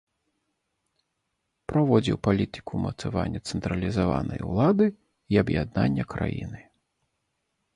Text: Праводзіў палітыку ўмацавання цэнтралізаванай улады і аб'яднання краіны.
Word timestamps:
Праводзіў 1.71 2.17
палітыку 2.27 2.71
ўмацавання 2.81 3.39
цэнтралізаванай 3.51 4.39
улады 4.53 4.85
і 5.35 5.41
аб'яднання 5.43 6.03
краіны. 6.17 6.59